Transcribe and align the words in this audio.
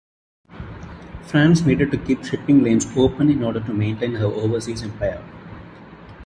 France 1.27 1.61
needed 1.61 1.91
to 1.91 1.97
keep 1.99 2.25
shipping 2.25 2.63
lanes 2.63 2.87
open 2.97 3.29
in 3.29 3.43
order 3.43 3.59
to 3.59 3.71
maintain 3.71 4.15
her 4.15 4.25
overseas 4.25 4.81
empire. 4.81 5.23